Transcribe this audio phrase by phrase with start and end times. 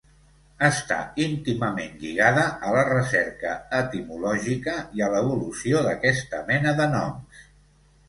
[0.67, 0.95] Està
[1.25, 3.53] íntimament lligada a la recerca
[3.83, 7.51] etimològica i a l'evolució d'aquesta mena de noms.